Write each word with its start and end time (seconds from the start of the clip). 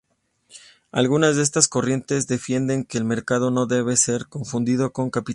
Algunas 0.91 1.35
de 1.35 1.43
estas 1.43 1.67
corrientes 1.67 2.25
defienden 2.25 2.85
que 2.85 2.97
el 2.97 3.05
mercado 3.05 3.51
no 3.51 3.67
debe 3.67 3.95
ser 3.97 4.25
confundido 4.29 4.91
con 4.93 5.11
capitalismo. 5.11 5.29